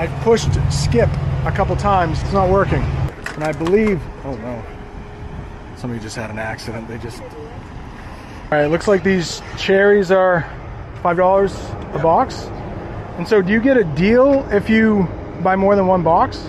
[0.00, 1.10] I've pushed skip
[1.44, 2.22] a couple times.
[2.22, 2.80] It's not working.
[3.34, 4.64] And I believe, oh no,
[5.76, 6.88] somebody just had an accident.
[6.88, 7.20] They just.
[7.20, 7.28] All
[8.50, 10.50] right, looks like these cherries are
[11.02, 12.44] $5 a box.
[13.18, 15.06] And so do you get a deal if you
[15.42, 16.48] buy more than one box?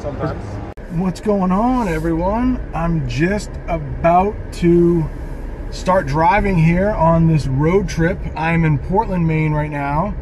[0.00, 0.44] Sometimes.
[0.90, 2.60] What's going on, everyone?
[2.74, 5.08] I'm just about to
[5.70, 8.18] start driving here on this road trip.
[8.34, 10.16] I'm in Portland, Maine right now.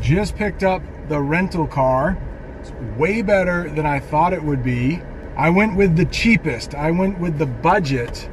[0.00, 0.80] Just picked up
[1.10, 2.16] the rental car.
[2.60, 5.02] It's way better than I thought it would be.
[5.36, 8.28] I went with the cheapest, I went with the budget,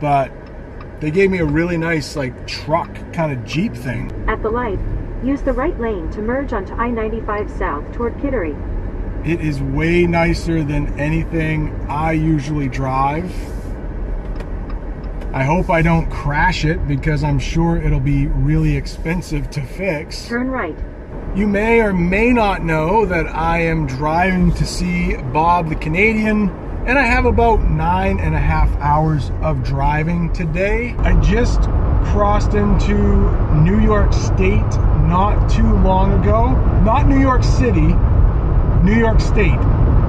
[0.00, 0.32] but
[1.00, 4.10] they gave me a really nice, like, truck kind of Jeep thing.
[4.28, 4.78] At the light,
[5.22, 8.56] use the right lane to merge onto I 95 South toward Kittery.
[9.24, 13.32] It is way nicer than anything I usually drive.
[15.32, 20.26] I hope I don't crash it because I'm sure it'll be really expensive to fix.
[20.28, 20.76] Turn right.
[21.34, 26.50] You may or may not know that I am driving to see Bob the Canadian,
[26.86, 30.94] and I have about nine and a half hours of driving today.
[30.98, 31.60] I just
[32.12, 32.94] crossed into
[33.62, 34.60] New York State
[35.08, 36.50] not too long ago.
[36.82, 37.94] Not New York City,
[38.82, 39.58] New York State.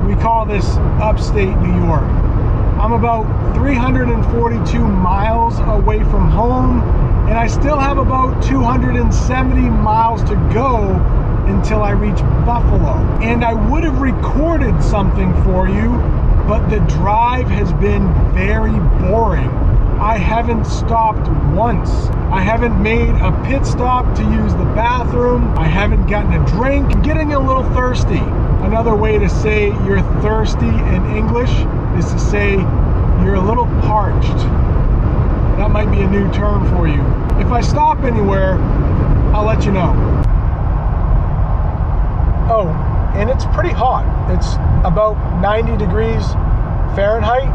[0.08, 0.66] We call this
[1.00, 2.03] upstate New York.
[2.81, 3.23] I'm about
[3.56, 6.81] 342 miles away from home,
[7.27, 10.89] and I still have about 270 miles to go
[11.47, 12.95] until I reach Buffalo.
[13.21, 15.89] And I would have recorded something for you,
[16.47, 19.49] but the drive has been very boring.
[19.99, 21.89] I haven't stopped once.
[22.29, 25.57] I haven't made a pit stop to use the bathroom.
[25.57, 26.94] I haven't gotten a drink.
[26.94, 28.21] I'm getting a little thirsty.
[28.66, 31.51] Another way to say you're thirsty in English
[31.97, 32.51] is to say
[33.23, 34.62] you're a little parched.
[35.58, 37.02] That might be a new term for you.
[37.40, 38.56] If I stop anywhere,
[39.34, 39.94] I'll let you know.
[42.50, 42.70] Oh,
[43.16, 44.06] and it's pretty hot.
[44.31, 46.26] It's about 90 degrees
[46.96, 47.50] Fahrenheit.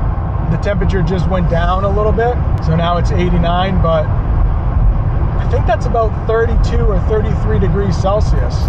[0.51, 5.67] The temperature just went down a little bit, so now it's 89, but I think
[5.67, 8.69] that's about 32 or 33 degrees Celsius.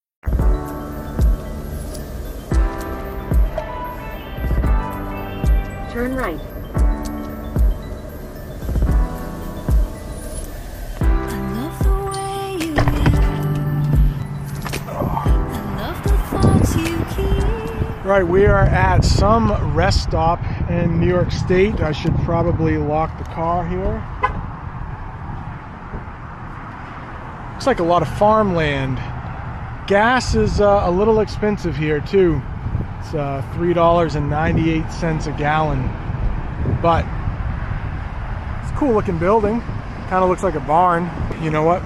[5.91, 6.39] Turn right.
[18.05, 21.81] Right, we are at some rest stop in New York State.
[21.81, 24.01] I should probably lock the car here.
[27.51, 28.95] Looks like a lot of farmland.
[29.87, 32.41] Gas is uh, a little expensive here too.
[33.01, 35.81] It's uh, $3.98 a gallon.
[36.83, 37.03] But
[38.61, 39.59] it's a cool looking building.
[39.61, 41.09] Kind of looks like a barn.
[41.41, 41.81] You know what?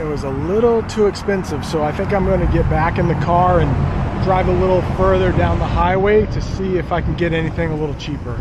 [0.00, 3.08] It was a little too expensive, so I think I'm going to get back in
[3.08, 7.16] the car and drive a little further down the highway to see if I can
[7.16, 8.40] get anything a little cheaper.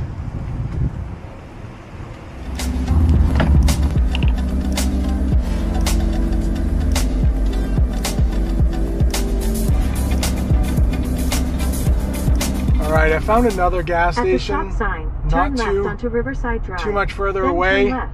[13.23, 14.71] Found another gas At the station.
[14.71, 16.81] stop sign, Not turn left too onto Riverside Drive.
[16.81, 17.91] too much further away.
[17.91, 18.13] Left.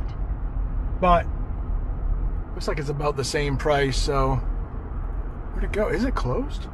[1.01, 1.25] but
[2.53, 3.97] looks like it's about the same price.
[3.97, 4.35] So
[5.53, 5.87] where'd it go?
[5.87, 6.67] Is it closed?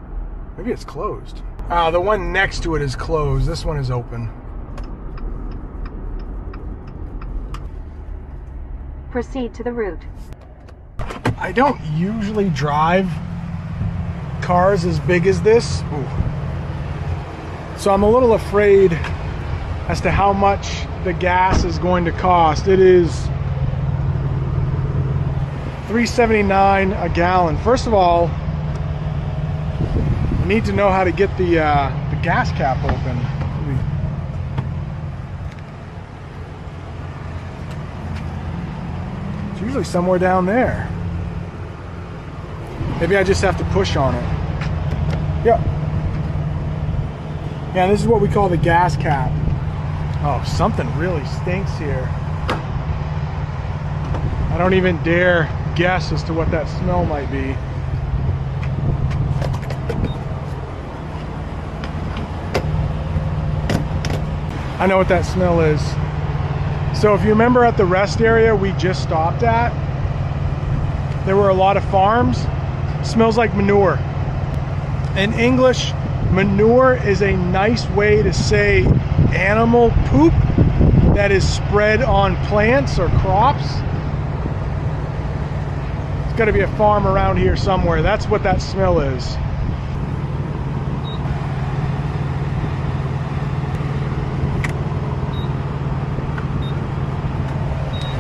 [0.58, 1.42] Maybe it's closed.
[1.70, 3.48] Ah, the one next to it is closed.
[3.48, 4.30] This one is open.
[9.12, 10.02] Proceed to the route.
[11.38, 13.10] I don't usually drive
[14.42, 15.82] cars as big as this.
[15.94, 16.25] Ooh.
[17.78, 18.94] So I'm a little afraid
[19.88, 22.68] as to how much the gas is going to cost.
[22.68, 23.12] It is
[25.88, 27.58] 379 a gallon.
[27.58, 28.28] First of all,
[30.46, 33.18] I need to know how to get the uh, the gas cap open.
[39.52, 40.90] It's usually somewhere down there.
[43.00, 45.46] Maybe I just have to push on it.
[45.46, 45.75] Yep.
[47.76, 49.30] Yeah, this is what we call the gas cap.
[50.24, 52.08] Oh, something really stinks here.
[54.50, 57.52] I don't even dare guess as to what that smell might be.
[64.80, 65.82] I know what that smell is.
[66.98, 69.74] So if you remember at the rest area we just stopped at,
[71.26, 72.38] there were a lot of farms.
[73.04, 74.00] smells like manure.
[75.18, 75.92] In English,
[76.36, 78.84] manure is a nice way to say
[79.34, 80.34] animal poop
[81.16, 83.64] that is spread on plants or crops.
[86.26, 88.02] It's got to be a farm around here somewhere.
[88.02, 89.38] That's what that smell is.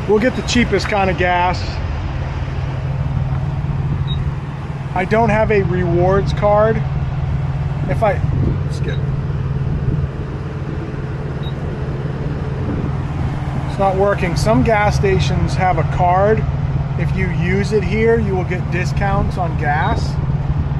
[0.07, 1.61] We'll get the cheapest kind of gas.
[4.95, 6.81] I don't have a rewards card.
[7.89, 8.19] If I
[8.71, 8.99] skip
[13.75, 14.37] It's not working.
[14.37, 16.41] Some gas stations have a card.
[16.97, 20.15] If you use it here, you will get discounts on gas.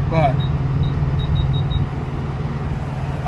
[0.10, 0.34] But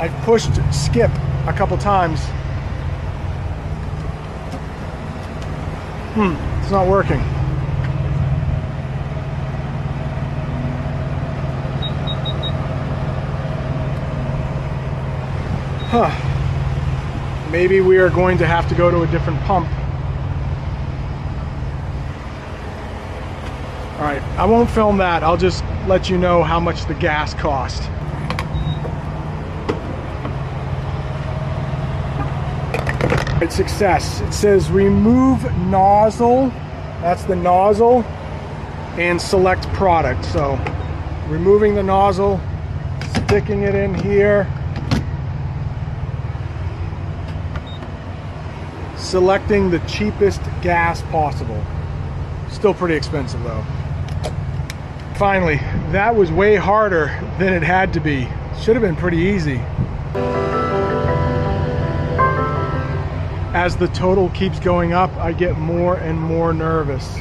[0.02, 1.10] I've pushed skip
[1.46, 2.18] a couple times.
[6.14, 7.20] Hmm, it's not working.
[15.90, 16.10] Huh.
[17.50, 19.66] Maybe we are going to have to go to a different pump.
[23.98, 25.22] All right, I won't film that.
[25.22, 27.82] I'll just let you know how much the gas cost.
[33.42, 34.20] It's success.
[34.20, 36.48] It says remove nozzle.
[37.00, 38.02] That's the nozzle
[38.98, 40.26] and select product.
[40.26, 40.60] So
[41.28, 42.38] removing the nozzle,
[43.24, 44.46] sticking it in here,
[49.08, 51.64] selecting the cheapest gas possible.
[52.50, 53.64] Still pretty expensive though.
[55.16, 55.56] Finally,
[55.92, 57.06] that was way harder
[57.38, 58.28] than it had to be.
[58.60, 59.60] Should have been pretty easy.
[63.54, 67.18] As the total keeps going up, I get more and more nervous.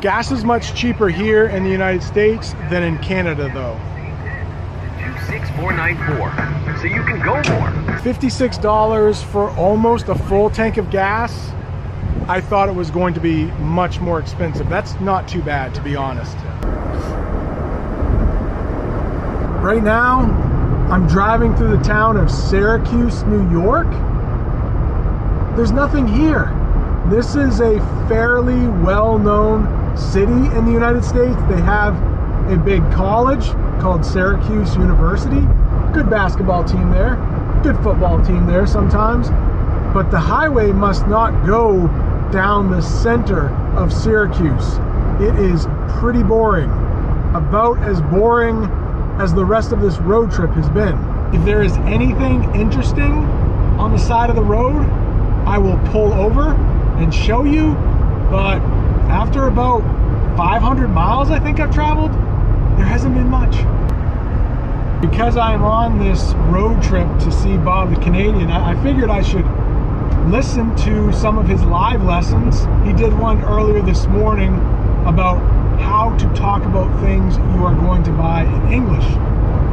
[0.00, 3.76] Gas is much cheaper here in the United States than in Canada though.
[5.00, 6.76] 26494.
[6.78, 7.95] So you can go more.
[8.06, 11.50] $56 for almost a full tank of gas.
[12.28, 14.68] I thought it was going to be much more expensive.
[14.68, 16.36] That's not too bad, to be honest.
[19.60, 20.20] Right now,
[20.88, 23.90] I'm driving through the town of Syracuse, New York.
[25.56, 26.52] There's nothing here.
[27.08, 31.34] This is a fairly well-known city in the United States.
[31.48, 31.96] They have
[32.52, 33.46] a big college
[33.80, 35.40] called Syracuse University.
[35.92, 37.16] Good basketball team there,
[37.66, 39.28] good football team there sometimes.
[39.92, 41.88] But the highway must not go
[42.30, 44.78] down the center of Syracuse.
[45.20, 45.66] It is
[45.98, 46.70] pretty boring.
[47.34, 48.62] About as boring
[49.20, 50.96] as the rest of this road trip has been.
[51.34, 53.24] If there is anything interesting
[53.80, 54.86] on the side of the road,
[55.44, 56.50] I will pull over
[57.00, 57.72] and show you.
[58.30, 58.60] But
[59.10, 59.80] after about
[60.36, 62.12] 500 miles, I think I've traveled,
[62.78, 63.56] there hasn't been much.
[65.00, 69.44] Because I'm on this road trip to see Bob the Canadian, I figured I should
[70.30, 72.60] listen to some of his live lessons.
[72.86, 74.54] He did one earlier this morning
[75.04, 75.36] about
[75.78, 79.04] how to talk about things you are going to buy in English.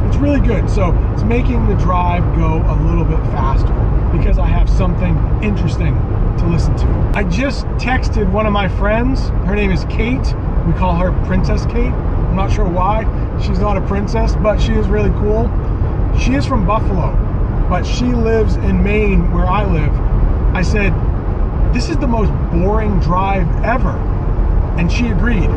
[0.06, 0.68] It's really good.
[0.68, 3.72] So it's making the drive go a little bit faster
[4.16, 5.94] because I have something interesting
[6.38, 6.86] to listen to.
[7.14, 9.28] I just texted one of my friends.
[9.46, 10.34] Her name is Kate.
[10.66, 11.92] We call her Princess Kate.
[11.92, 13.04] I'm not sure why.
[13.42, 15.50] She's not a princess, but she is really cool.
[16.18, 17.12] She is from Buffalo,
[17.68, 19.92] but she lives in Maine where I live.
[20.54, 20.92] I said,
[21.74, 23.96] This is the most boring drive ever.
[24.78, 25.50] And she agreed.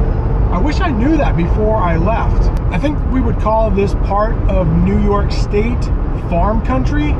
[0.51, 2.49] I wish I knew that before I left.
[2.71, 5.83] I think we would call this part of New York State
[6.29, 7.13] farm country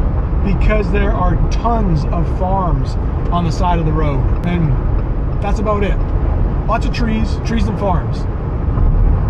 [0.44, 2.96] because there are tons of farms
[3.32, 4.20] on the side of the road.
[4.46, 4.72] And
[5.44, 5.98] that's about it.
[6.68, 8.20] Lots of trees, trees and farms.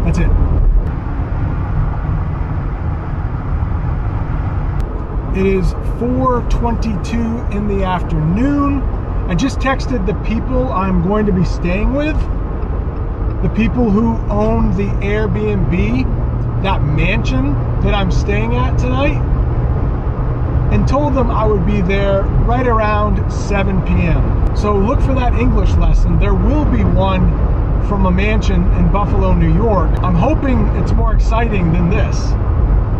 [0.06, 0.47] That's it.
[5.38, 8.82] It is 4:22 in the afternoon.
[9.29, 12.15] I just texted the people I'm going to be staying with
[13.44, 19.22] the people who own the Airbnb, that mansion that I'm staying at tonight,
[20.74, 24.58] and told them I would be there right around 7 p.m.
[24.58, 26.17] So look for that English lesson.
[26.17, 27.29] There will be one
[27.88, 29.91] from a mansion in Buffalo, New York.
[30.01, 32.17] I'm hoping it's more exciting than this.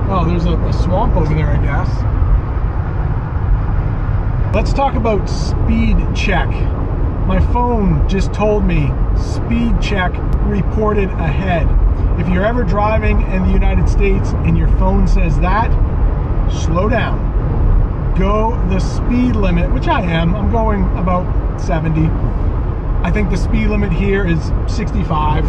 [0.10, 2.27] Oh, there's a, a swamp over there, I guess.
[4.54, 6.48] Let's talk about speed check.
[7.28, 10.14] My phone just told me speed check
[10.46, 11.68] reported ahead.
[12.18, 15.70] If you're ever driving in the United States and your phone says that,
[16.50, 18.16] slow down.
[18.18, 20.34] Go the speed limit, which I am.
[20.34, 22.08] I'm going about 70.
[23.06, 25.46] I think the speed limit here is 65.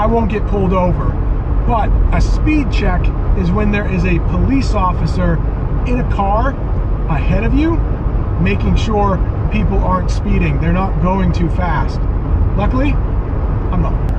[0.00, 1.10] I won't get pulled over.
[1.66, 3.02] But a speed check
[3.38, 5.34] is when there is a police officer
[5.86, 6.54] in a car
[7.10, 7.76] ahead of you,
[8.40, 9.18] making sure
[9.52, 10.60] people aren't speeding.
[10.60, 12.00] They're not going too fast.
[12.56, 14.10] Luckily, I'm not.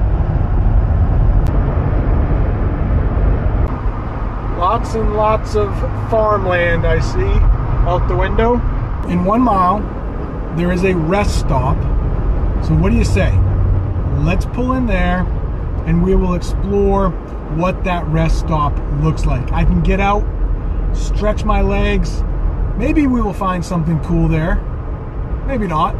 [4.59, 5.75] Lots and lots of
[6.11, 7.33] farmland I see
[7.87, 8.55] out the window.
[9.09, 9.79] In one mile,
[10.55, 11.77] there is a rest stop.
[12.63, 13.31] So, what do you say?
[14.19, 15.21] Let's pull in there
[15.85, 17.09] and we will explore
[17.55, 19.51] what that rest stop looks like.
[19.51, 20.23] I can get out,
[20.95, 22.23] stretch my legs.
[22.81, 24.55] Maybe we will find something cool there.
[25.45, 25.93] Maybe not.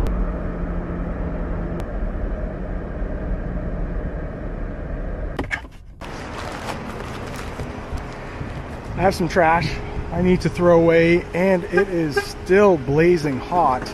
[8.98, 9.72] I have some trash
[10.12, 13.88] I need to throw away, and it is still blazing hot.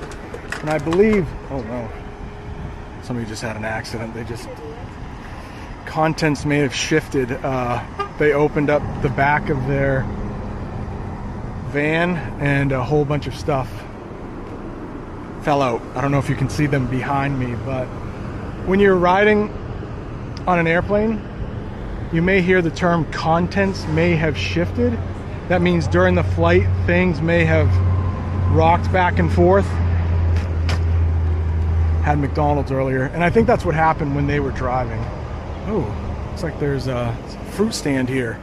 [0.62, 1.92] And I believe, oh no,
[3.04, 4.14] somebody just had an accident.
[4.14, 4.48] They just,
[5.86, 7.34] contents may have shifted.
[7.34, 7.84] Uh,
[8.18, 10.08] they opened up the back of their
[11.68, 13.70] van, and a whole bunch of stuff
[15.44, 15.82] fell out.
[15.96, 17.86] I don't know if you can see them behind me, but
[18.68, 19.50] when you're riding
[20.46, 21.22] on an airplane,
[22.12, 24.98] you may hear the term contents may have shifted.
[25.50, 27.68] That means during the flight, things may have
[28.54, 29.66] rocked back and forth.
[32.04, 35.00] Had McDonald's earlier, and I think that's what happened when they were driving.
[35.68, 37.16] Oh, looks like there's a
[37.52, 38.40] fruit stand here.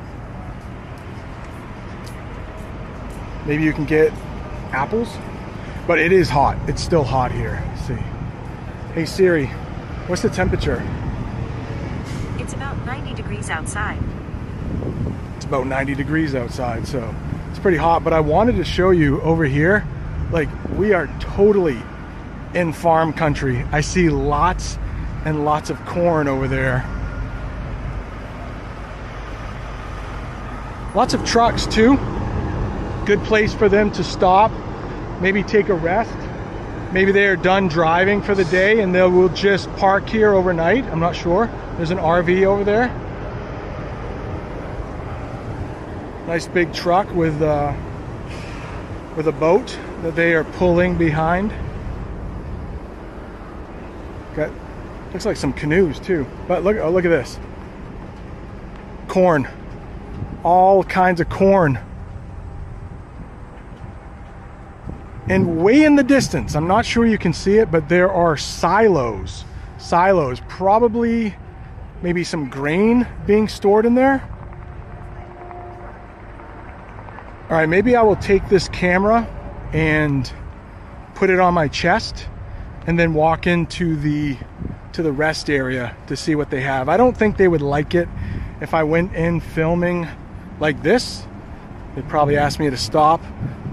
[3.46, 4.12] Maybe you can get
[4.72, 5.08] apples,
[5.86, 6.56] but it is hot.
[6.68, 7.62] It's still hot here.
[7.68, 7.98] Let's see.
[8.94, 9.46] Hey Siri,
[10.06, 10.82] what's the temperature?
[12.38, 13.98] It's about 90 degrees outside.
[15.36, 17.14] It's about 90 degrees outside, so
[17.50, 18.02] it's pretty hot.
[18.02, 19.86] But I wanted to show you over here,
[20.30, 21.82] like we are totally
[22.54, 23.62] in farm country.
[23.72, 24.78] I see lots
[25.26, 26.88] and lots of corn over there.
[30.94, 31.98] Lots of trucks too.
[33.06, 34.50] Good place for them to stop,
[35.20, 36.16] maybe take a rest.
[36.92, 40.84] Maybe they are done driving for the day and they will just park here overnight.
[40.84, 41.50] I'm not sure.
[41.76, 42.88] There's an RV over there.
[46.26, 47.74] Nice big truck with uh,
[49.16, 51.52] with a boat that they are pulling behind.
[54.34, 54.50] Got
[55.12, 56.26] looks like some canoes too.
[56.48, 57.38] But look oh look at this.
[59.08, 59.46] Corn.
[60.42, 61.78] All kinds of corn.
[65.28, 68.36] And way in the distance, I'm not sure you can see it, but there are
[68.36, 69.44] silos.
[69.78, 71.34] Silos, probably
[72.02, 74.22] maybe some grain being stored in there.
[77.48, 79.26] All right, maybe I will take this camera
[79.72, 80.30] and
[81.14, 82.28] put it on my chest
[82.86, 84.36] and then walk into the
[84.92, 86.88] to the rest area to see what they have.
[86.88, 88.08] I don't think they would like it
[88.60, 90.06] if I went in filming
[90.60, 91.26] like this.
[91.94, 93.20] They'd probably ask me to stop,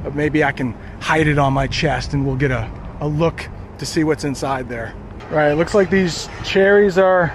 [0.04, 3.50] but maybe I can hide it on my chest and we'll get a, a look
[3.80, 4.94] to see what's inside there.
[5.32, 7.30] All right, it looks like these cherries are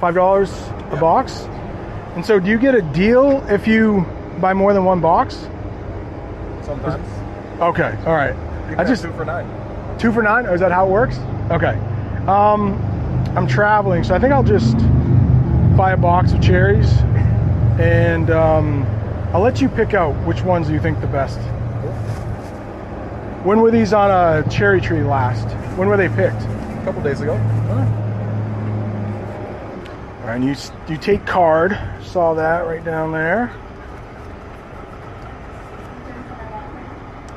[0.00, 1.42] $5 a box.
[2.16, 4.04] And so do you get a deal if you
[4.40, 5.34] buy more than one box?
[6.64, 7.06] Sometimes.
[7.60, 8.34] Okay, all right.
[8.78, 9.98] I just two for nine.
[9.98, 10.46] two for nine.
[10.46, 11.18] Or is that how it works?
[11.50, 11.78] Okay.
[12.26, 12.74] Um,
[13.36, 14.76] I'm traveling, so I think I'll just
[15.76, 16.90] buy a box of cherries,
[17.78, 18.84] and um,
[19.32, 21.38] I'll let you pick out which ones you think the best.
[23.44, 25.48] When were these on a cherry tree last?
[25.76, 26.42] When were they picked?
[26.42, 27.32] A couple days ago.
[30.22, 30.54] All right, and you
[30.88, 31.76] you take card.
[32.02, 33.52] Saw that right down there.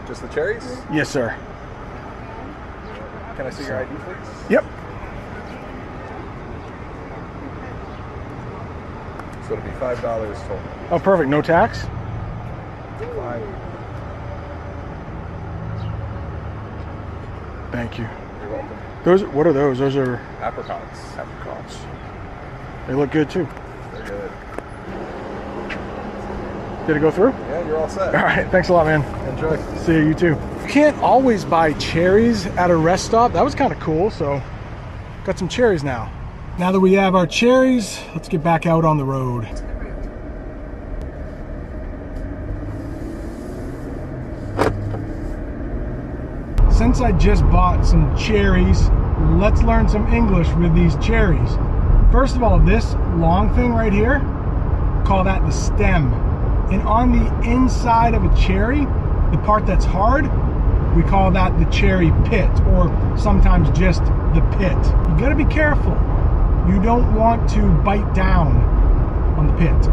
[0.08, 0.78] Just the cherries?
[0.94, 1.36] Yes, sir.
[3.36, 4.52] Can I see your ID, please?
[4.52, 4.64] Yep.
[9.48, 10.62] So it'll be five dollars total.
[10.92, 11.30] Oh, perfect.
[11.30, 11.86] No tax.
[17.76, 18.08] Thank you.
[18.40, 18.78] You're welcome.
[19.04, 19.24] Those.
[19.26, 19.80] What are those?
[19.80, 21.18] Those are Apricots.
[21.18, 21.78] apricots.
[22.88, 23.46] They look good too.
[23.92, 24.32] Very good.
[26.88, 27.32] Did it go through?
[27.32, 28.16] Yeah, you're all set.
[28.16, 29.04] All right, thanks a lot, man.
[29.28, 29.58] Enjoy.
[29.84, 30.38] See you, you too.
[30.62, 33.34] You can't always buy cherries at a rest stop.
[33.34, 34.42] That was kind of cool, so
[35.26, 36.10] got some cherries now.
[36.58, 39.50] Now that we have our cherries, let's get back out on the road.
[46.86, 48.90] Since I just bought some cherries,
[49.42, 51.50] let's learn some English with these cherries.
[52.12, 54.20] First of all, this long thing right here,
[55.04, 56.14] call that the stem.
[56.72, 58.82] And on the inside of a cherry,
[59.32, 60.26] the part that's hard,
[60.96, 62.86] we call that the cherry pit, or
[63.18, 64.04] sometimes just
[64.36, 64.78] the pit.
[65.10, 65.94] You gotta be careful.
[66.70, 68.58] You don't want to bite down
[69.40, 69.90] on the pit.